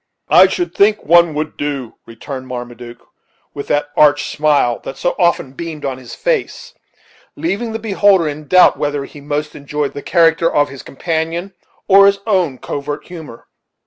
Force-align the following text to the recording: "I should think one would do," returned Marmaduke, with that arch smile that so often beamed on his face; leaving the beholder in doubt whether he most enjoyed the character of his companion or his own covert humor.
"I 0.31 0.47
should 0.47 0.73
think 0.73 1.03
one 1.03 1.35
would 1.35 1.57
do," 1.57 1.93
returned 2.07 2.47
Marmaduke, 2.47 3.05
with 3.53 3.67
that 3.67 3.89
arch 3.95 4.31
smile 4.35 4.79
that 4.79 4.97
so 4.97 5.13
often 5.19 5.51
beamed 5.53 5.85
on 5.85 5.99
his 5.99 6.15
face; 6.15 6.73
leaving 7.35 7.71
the 7.71 7.77
beholder 7.77 8.27
in 8.27 8.47
doubt 8.47 8.79
whether 8.79 9.05
he 9.05 9.21
most 9.21 9.53
enjoyed 9.53 9.93
the 9.93 10.01
character 10.01 10.51
of 10.51 10.69
his 10.69 10.81
companion 10.81 11.53
or 11.87 12.07
his 12.07 12.17
own 12.25 12.57
covert 12.57 13.05
humor. 13.09 13.45